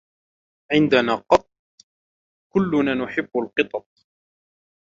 عندنا 0.71 1.15
قط. 1.15 1.49
كلنا 2.53 2.93
نحب 2.95 3.27
القطط. 3.35 3.87